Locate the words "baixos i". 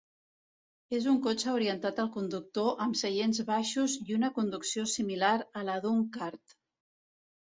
3.53-4.17